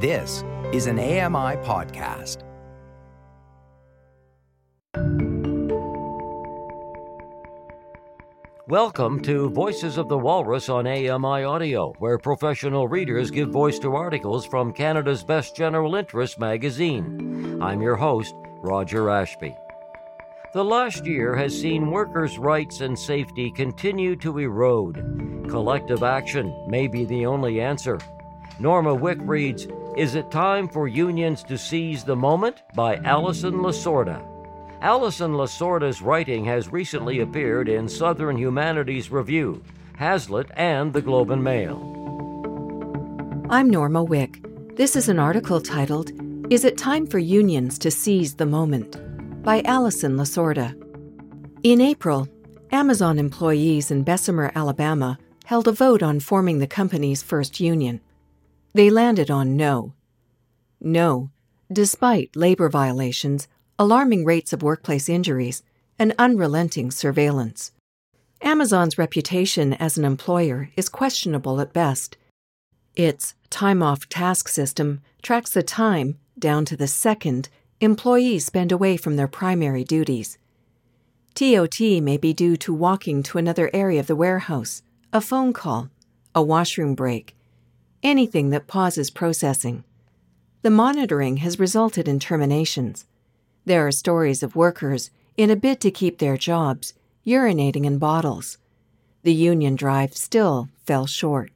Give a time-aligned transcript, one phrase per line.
[0.00, 2.44] This is an AMI podcast.
[8.68, 13.96] Welcome to Voices of the Walrus on AMI Audio, where professional readers give voice to
[13.96, 17.60] articles from Canada's best general interest magazine.
[17.60, 19.56] I'm your host, Roger Ashby.
[20.54, 25.48] The last year has seen workers' rights and safety continue to erode.
[25.50, 27.98] Collective action may be the only answer.
[28.60, 29.66] Norma Wick reads
[29.98, 32.62] Is It Time for Unions to Seize the Moment?
[32.76, 34.24] by Allison Lasorda.
[34.80, 39.60] Allison Lasorda's writing has recently appeared in Southern Humanities Review,
[39.96, 41.80] Hazlitt, and the Globe and Mail.
[43.50, 44.40] I'm Norma Wick.
[44.76, 46.12] This is an article titled,
[46.48, 49.42] Is It Time for Unions to Seize the Moment?
[49.42, 50.76] by Allison Lasorda.
[51.64, 52.28] In April,
[52.70, 58.00] Amazon employees in Bessemer, Alabama, held a vote on forming the company's first union.
[58.74, 59.94] They landed on no.
[60.80, 61.30] No,
[61.72, 65.62] despite labor violations, alarming rates of workplace injuries,
[65.98, 67.72] and unrelenting surveillance.
[68.40, 72.16] Amazon's reputation as an employer is questionable at best.
[72.94, 77.48] Its time off task system tracks the time, down to the second,
[77.80, 80.38] employees spend away from their primary duties.
[81.34, 84.82] TOT may be due to walking to another area of the warehouse,
[85.12, 85.90] a phone call,
[86.34, 87.36] a washroom break,
[88.02, 89.84] anything that pauses processing.
[90.62, 93.06] The monitoring has resulted in terminations.
[93.64, 96.94] There are stories of workers, in a bid to keep their jobs,
[97.26, 98.58] urinating in bottles.
[99.22, 101.52] The union drive still fell short.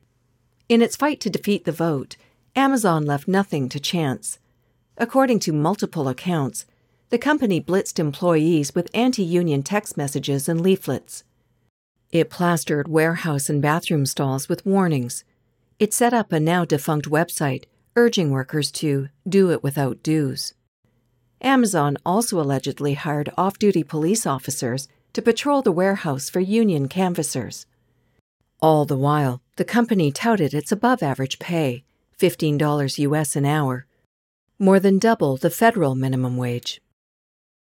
[0.69, 2.17] In its fight to defeat the vote,
[2.55, 4.39] Amazon left nothing to chance.
[4.97, 6.67] According to multiple accounts,
[7.09, 11.25] the company blitzed employees with anti union text messages and leaflets.
[12.11, 15.25] It plastered warehouse and bathroom stalls with warnings.
[15.83, 17.65] It set up a now defunct website
[17.97, 20.55] urging workers to do it without dues.
[21.41, 27.67] Amazon also allegedly hired off duty police officers to patrol the warehouse for union canvassers.
[28.61, 31.83] All the while, the company touted its above average pay,
[32.17, 33.85] $15 US an hour,
[34.61, 36.81] more than double the federal minimum wage.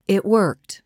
[0.07, 0.81] It worked.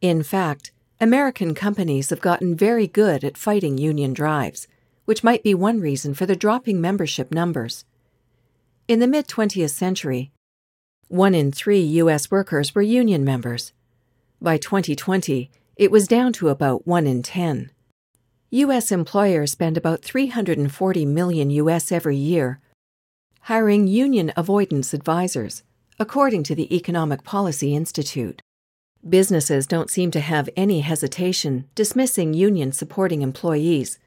[0.00, 0.70] In fact,
[1.00, 4.68] American companies have gotten very good at fighting union drives,
[5.04, 7.84] which might be one reason for the dropping membership numbers.
[8.88, 10.32] In the mid 20th century,
[11.08, 12.30] one in three U.S.
[12.30, 13.72] workers were union members.
[14.40, 17.70] By 2020, it was down to about one in 10.
[18.50, 18.92] U.S.
[18.92, 21.90] employers spend about 340 million U.S.
[21.90, 22.60] every year
[23.44, 25.62] hiring union avoidance advisors,
[25.98, 28.40] according to the Economic Policy Institute.
[29.06, 33.98] Businesses don't seem to have any hesitation dismissing union supporting employees,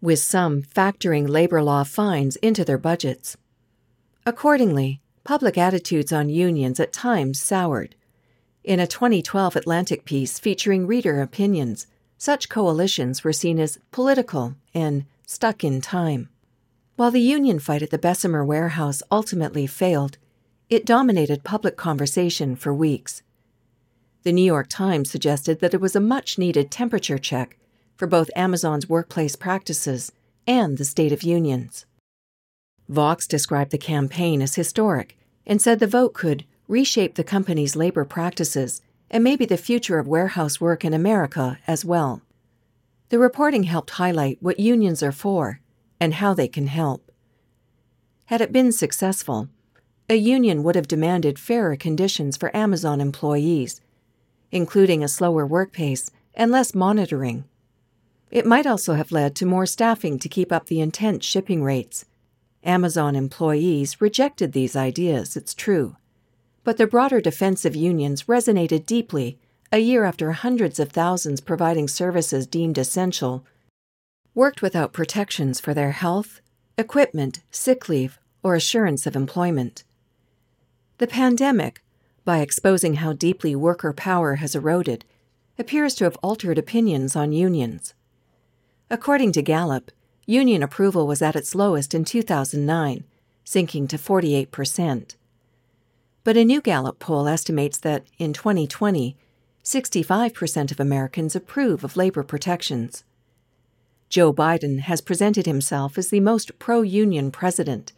[0.00, 3.36] with some factoring labor law fines into their budgets.
[4.24, 7.94] Accordingly, public attitudes on unions at times soured.
[8.62, 11.86] In a 2012 Atlantic piece featuring reader opinions,
[12.16, 16.28] such coalitions were seen as political and stuck in time.
[16.96, 20.18] While the union fight at the Bessemer warehouse ultimately failed,
[20.68, 23.22] it dominated public conversation for weeks.
[24.22, 27.57] The New York Times suggested that it was a much needed temperature check
[27.98, 30.12] for both Amazon's workplace practices
[30.46, 31.84] and the state of unions.
[32.88, 38.04] Vox described the campaign as historic and said the vote could reshape the company's labor
[38.04, 42.22] practices and maybe the future of warehouse work in America as well.
[43.08, 45.60] The reporting helped highlight what unions are for
[45.98, 47.10] and how they can help.
[48.26, 49.48] Had it been successful,
[50.08, 53.80] a union would have demanded fairer conditions for Amazon employees,
[54.52, 57.44] including a slower work pace and less monitoring.
[58.30, 62.04] It might also have led to more staffing to keep up the intense shipping rates
[62.64, 65.96] Amazon employees rejected these ideas, it's true.
[66.64, 69.38] But the broader defense of unions resonated deeply
[69.70, 73.44] a year after hundreds of thousands providing services deemed essential
[74.34, 76.40] worked without protections for their health,
[76.76, 79.84] equipment, sick leave, or assurance of employment.
[80.98, 81.82] The pandemic,
[82.24, 85.04] by exposing how deeply worker power has eroded,
[85.58, 87.94] appears to have altered opinions on unions.
[88.90, 89.90] According to Gallup,
[90.24, 93.04] union approval was at its lowest in 2009,
[93.44, 95.14] sinking to 48%.
[96.24, 99.14] But a new Gallup poll estimates that, in 2020,
[99.62, 103.04] 65% of Americans approve of labor protections.
[104.08, 107.92] Joe Biden has presented himself as the most pro union president,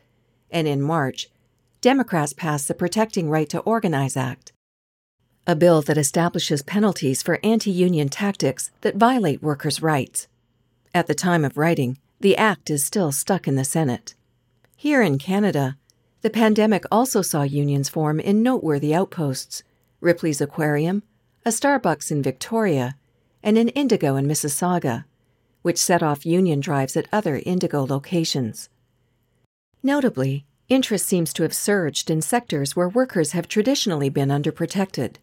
[0.51, 1.29] and in March,
[1.81, 4.53] Democrats passed the Protecting Right to Organize Act,
[5.47, 10.27] a bill that establishes penalties for anti union tactics that violate workers' rights.
[10.93, 14.15] At the time of writing, the act is still stuck in the Senate.
[14.77, 15.77] Here in Canada,
[16.23, 19.63] The pandemic also saw unions form in noteworthy outposts
[20.01, 21.03] Ripley's Aquarium,
[21.47, 22.97] a Starbucks in Victoria,
[23.43, 25.05] and an Indigo in Mississauga,
[25.63, 28.69] which set off union drives at other Indigo locations.
[29.83, 35.17] Notably, interest seems to have surged in sectors where workers have traditionally been underprotected.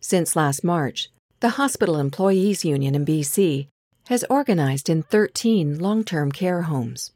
[0.00, 1.10] Since last March,
[1.40, 3.68] the Hospital Employees Union in BC
[4.10, 7.12] has organized in 13 long term care homes.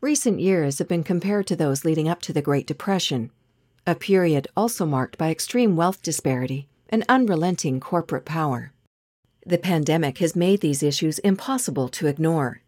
[0.00, 3.30] Recent years have been compared to those leading up to the Great Depression,
[3.86, 8.72] a period also marked by extreme wealth disparity and unrelenting corporate power.
[9.46, 12.60] The pandemic has made these issues impossible to ignore.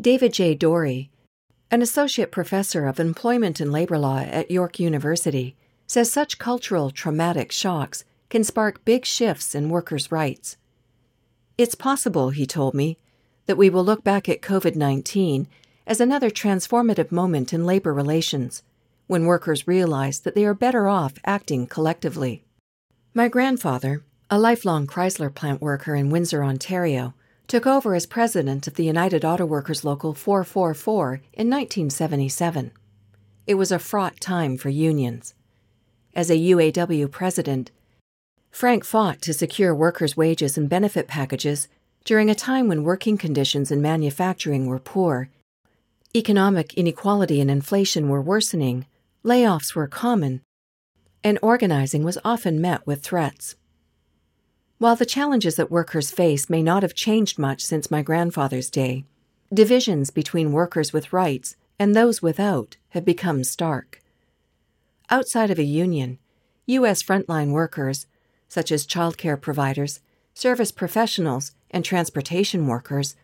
[0.00, 0.54] David J.
[0.54, 1.10] Doorey,
[1.72, 5.56] an associate professor of employment and labor law at York University,
[5.88, 10.56] says such cultural traumatic shocks can spark big shifts in workers' rights.
[11.58, 12.98] It's possible, he told me,
[13.46, 15.48] that we will look back at COVID 19
[15.88, 18.62] as another transformative moment in labor relations,
[19.08, 22.44] when workers realize that they are better off acting collectively.
[23.12, 27.14] My grandfather, a lifelong Chrysler plant worker in Windsor, Ontario,
[27.48, 32.70] took over as president of the United Auto Workers Local 444 in 1977.
[33.48, 35.34] It was a fraught time for unions.
[36.14, 37.72] As a UAW president,
[38.58, 41.68] Frank fought to secure workers' wages and benefit packages
[42.04, 45.28] during a time when working conditions in manufacturing were poor,
[46.12, 48.84] economic inequality and inflation were worsening,
[49.24, 50.40] layoffs were common,
[51.22, 53.54] and organizing was often met with threats.
[54.78, 59.04] While the challenges that workers face may not have changed much since my grandfather's day,
[59.54, 64.02] divisions between workers with rights and those without have become stark.
[65.10, 66.18] Outside of a union,
[66.66, 67.04] U.S.
[67.04, 68.08] frontline workers,
[68.48, 70.00] such as childcare providers,
[70.34, 73.14] service professionals, and transportation workers,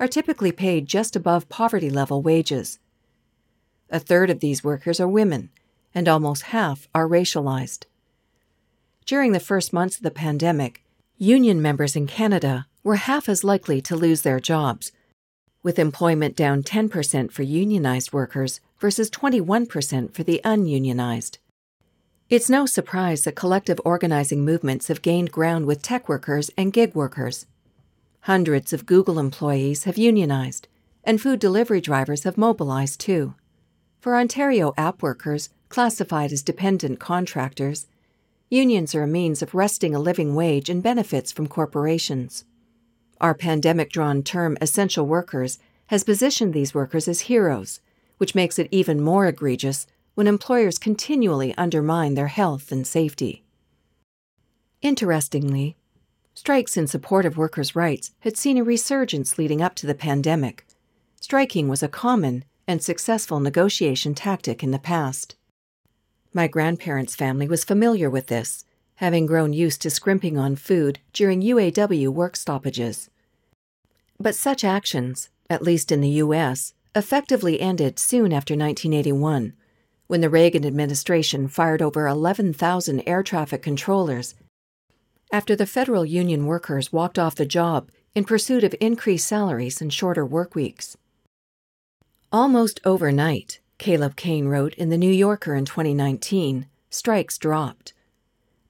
[0.00, 2.78] are typically paid just above poverty level wages.
[3.90, 5.50] A third of these workers are women,
[5.94, 7.84] and almost half are racialized.
[9.06, 10.84] During the first months of the pandemic,
[11.16, 14.92] union members in Canada were half as likely to lose their jobs,
[15.62, 21.38] with employment down 10% for unionized workers versus 21% for the ununionized.
[22.30, 26.94] It's no surprise that collective organizing movements have gained ground with tech workers and gig
[26.94, 27.46] workers.
[28.20, 30.68] Hundreds of Google employees have unionized,
[31.02, 33.34] and food delivery drivers have mobilized too.
[33.98, 37.86] For Ontario app workers, classified as dependent contractors,
[38.50, 42.44] unions are a means of wresting a living wage and benefits from corporations.
[43.22, 47.80] Our pandemic drawn term essential workers has positioned these workers as heroes,
[48.18, 49.86] which makes it even more egregious
[50.18, 53.44] when employers continually undermine their health and safety.
[54.82, 55.76] Interestingly,
[56.34, 60.66] strikes in support of workers' rights had seen a resurgence leading up to the pandemic.
[61.20, 65.36] Striking was a common and successful negotiation tactic in the past.
[66.34, 68.64] My grandparents' family was familiar with this,
[68.96, 73.08] having grown used to scrimping on food during UAW work stoppages.
[74.18, 79.52] But such actions, at least in the U.S., effectively ended soon after 1981,
[80.08, 84.34] when the Reagan administration fired over 11,000 air traffic controllers
[85.30, 89.92] after the federal union workers walked off the job in pursuit of increased salaries and
[89.92, 90.96] shorter work weeks.
[92.32, 97.92] Almost overnight, Caleb Crain wrote in The New Yorker in 2019, strikes dropped.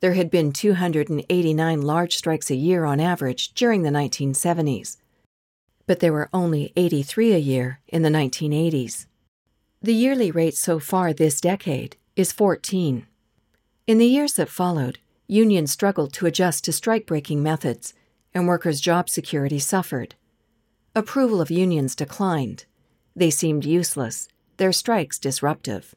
[0.01, 4.97] There had been 289 large strikes a year on average during the 1970s,
[5.87, 9.07] but there were only 83 a year in the 1980s.
[9.81, 13.07] The yearly rate so far this decade is 14.
[13.87, 17.95] In the years that followed, unions struggled to adjust to strike breaking methods,
[18.35, 20.17] and workers' job security suffered.
[20.97, 22.65] Approval of unions declined.
[23.15, 25.95] They seemed useless their strikes disruptive.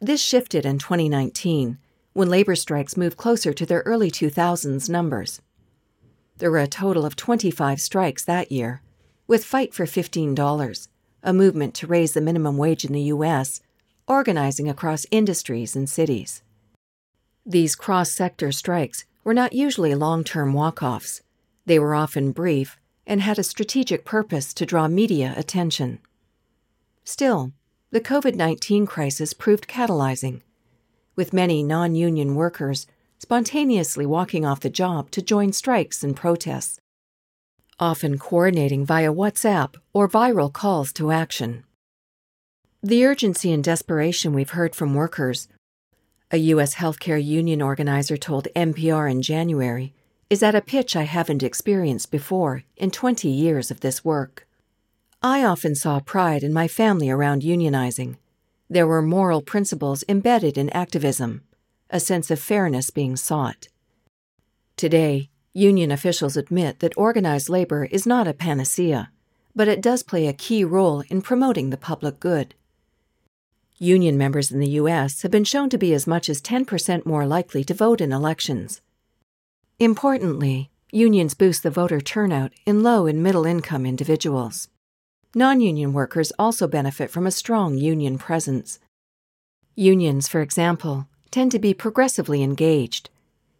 [0.00, 1.78] This shifted in 2019
[2.12, 5.40] when labor strikes moved closer to their early 2000s numbers.
[6.38, 8.82] There were a total of 25 strikes that year,
[9.28, 10.88] with Fight for $15,
[11.22, 13.60] a movement to raise the minimum wage in the U.S.,
[14.06, 16.42] organizing across industries and cities.
[17.46, 21.22] These cross sector strikes were not usually long term walk offs.
[21.66, 25.98] They were often brief and had a strategic purpose to draw media attention.
[27.04, 27.52] Still,
[27.90, 30.42] the COVID 19 crisis proved catalyzing,
[31.16, 32.86] with many non union workers
[33.18, 36.80] spontaneously walking off the job to join strikes and protests,
[37.80, 41.64] often coordinating via WhatsApp or viral calls to action.
[42.82, 45.48] The urgency and desperation we've heard from workers,
[46.30, 46.76] a U.S.
[46.76, 49.94] healthcare union organizer told NPR in January,
[50.28, 54.46] is at a pitch I haven't experienced before in 20 years of this work.
[55.22, 58.16] I often saw pride in my family around unionizing.
[58.68, 61.42] There were moral principles embedded in activism,
[61.90, 63.68] a sense of fairness being sought.
[64.76, 69.10] Today, union officials admit that organized labor is not a panacea,
[69.54, 72.54] but it does play a key role in promoting the public good.
[73.78, 75.22] Union members in the U.S.
[75.22, 78.80] have been shown to be as much as 10% more likely to vote in elections.
[79.78, 84.68] Importantly, unions boost the voter turnout in low and middle income individuals.
[85.34, 88.78] Non union workers also benefit from a strong union presence.
[89.74, 93.08] Unions, for example, tend to be progressively engaged.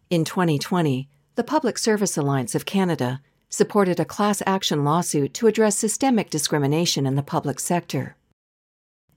[0.09, 5.77] In 2020, the Public Service Alliance of Canada supported a class action lawsuit to address
[5.77, 8.17] systemic discrimination in the public sector.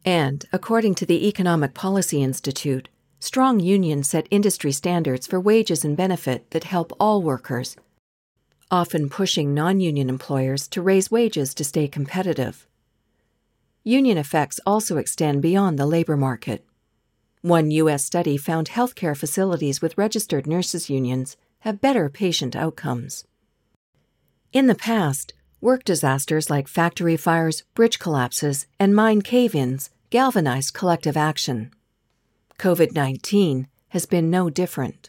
[0.05, 5.97] And, according to the Economic Policy Institute, strong unions set industry standards for wages and
[5.97, 7.77] benefit that help all workers,
[8.71, 12.69] often pushing non union employers to raise wages to stay competitive.
[13.83, 16.65] Union effects also extend beyond the labor market.
[17.43, 18.05] One U.S.
[18.05, 23.25] study found healthcare facilities with registered nurses' unions have better patient outcomes.
[24.53, 30.75] In the past, work disasters like factory fires, bridge collapses, and mine cave ins galvanized
[30.75, 31.71] collective action.
[32.59, 35.09] COVID 19 has been no different.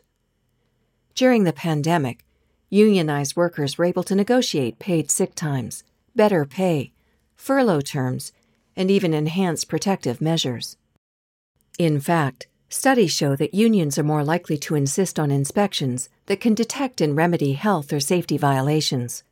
[1.13, 2.23] During the pandemic,
[2.69, 5.83] unionized workers were able to negotiate paid sick times,
[6.15, 6.93] better pay,
[7.35, 8.31] furlough terms,
[8.77, 10.77] and even enhance protective measures.
[11.77, 16.53] In fact, studies show that unions are more likely to insist on inspections that can
[16.53, 19.23] detect and remedy health or safety violations.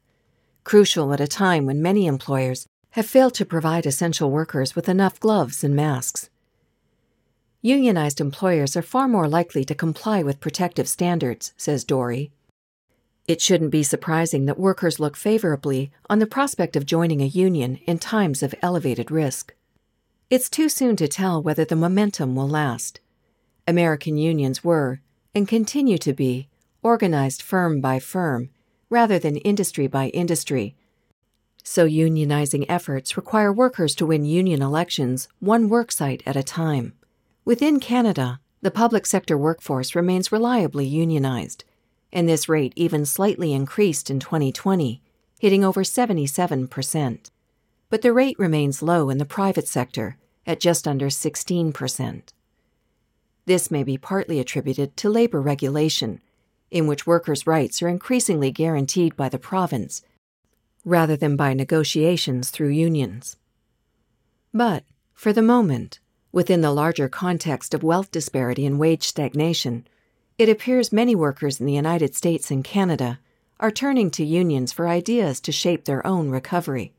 [0.64, 5.20] Crucial at a time when many employers have failed to provide essential workers with enough
[5.20, 6.30] gloves and masks.
[7.62, 12.32] Unionized employers are far more likely to comply with protective standards, says Doorey.
[13.28, 17.80] It shouldn't be surprising that workers look favorably on the prospect of joining a union
[17.86, 19.54] in times of elevated risk.
[20.30, 23.00] It's too soon to tell whether the momentum will last.
[23.68, 25.00] American unions were,
[25.34, 26.50] and continue to be,
[26.82, 28.50] organized firm by firm,
[28.90, 30.76] rather than industry by industry.
[31.64, 36.94] So unionizing efforts require workers to win union elections one worksite at a time.
[37.46, 41.64] Within Canada, the public sector workforce remains reliably unionized,
[42.12, 45.02] and this rate even slightly increased in 2020,
[45.40, 47.32] hitting over 77%.
[47.90, 52.34] But the rate remains low in the private sector, at just under 16%.
[53.46, 56.22] This may be partly attributed to labor regulation,
[56.72, 60.02] in which workers' rights are increasingly guaranteed by the province,
[60.86, 63.38] rather than by negotiations through unions.
[64.54, 64.84] But,
[65.14, 66.00] for the moment,
[66.32, 69.88] within the larger context of wealth disparity and wage stagnation,
[70.38, 73.20] it appears many workers in the United States and Canada
[73.60, 76.94] are turning to unions for ideas to shape their own recovery.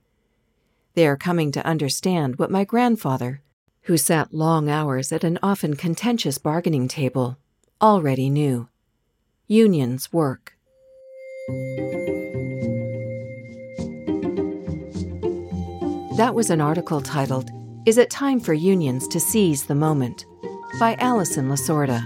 [0.95, 3.43] They are coming to understand what my grandfather,
[3.85, 7.37] who sat long hours at an often contentious bargaining table,
[7.81, 8.69] already knew.
[9.47, 10.55] Unions work.
[16.17, 17.51] That was an article titled,
[17.85, 20.25] Is It Time for Unions to Seize the Moment?
[20.81, 22.03] by Allison Lasorda.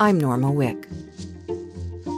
[0.00, 0.86] I'm Norma Wick.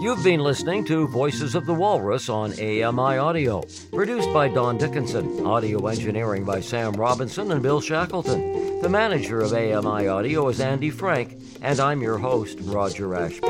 [0.07, 5.45] You've been listening to Voices of the Walrus on AMI Audio, produced by Don Dickinson,
[5.45, 8.81] audio engineering by Sam Robinson and Bill Shackleton.
[8.83, 13.49] The manager of AMI Audio is Andy Frank, and I'm your host, Roger Ashby.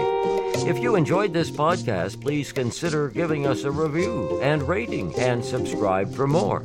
[0.66, 6.14] If you enjoyed this podcast, please consider giving us a review and rating and subscribe
[6.14, 6.64] for more.